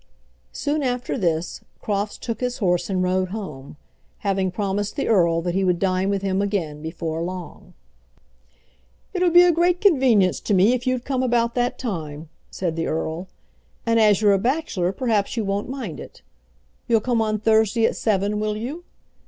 Soon 0.51 0.81
after 0.81 1.15
this, 1.15 1.61
Crofts 1.79 2.17
took 2.17 2.39
his 2.41 2.57
horse 2.57 2.89
and 2.89 3.03
rode 3.03 3.29
home, 3.29 3.77
having 4.25 4.49
promised 4.49 4.95
the 4.95 5.07
earl 5.07 5.43
that 5.43 5.53
he 5.53 5.63
would 5.63 5.77
dine 5.77 6.09
with 6.09 6.23
him 6.23 6.41
again 6.41 6.81
before 6.81 7.21
long. 7.21 7.75
"It'll 9.13 9.29
be 9.29 9.43
a 9.43 9.51
great 9.51 9.79
convenience 9.79 10.39
to 10.39 10.55
me 10.55 10.73
if 10.73 10.87
you'd 10.87 11.05
come 11.05 11.21
about 11.21 11.53
that 11.53 11.77
time," 11.77 12.29
said 12.49 12.75
the 12.75 12.87
earl, 12.87 13.27
"and 13.85 13.99
as 13.99 14.23
you're 14.23 14.33
a 14.33 14.39
bachelor 14.39 14.91
perhaps 14.91 15.37
you 15.37 15.45
won't 15.45 15.69
mind 15.69 15.99
it. 15.99 16.23
You'll 16.87 16.99
come 16.99 17.21
on 17.21 17.37
Thursday 17.37 17.85
at 17.85 17.95
seven, 17.95 18.39
will 18.39 18.57
you? 18.57 18.83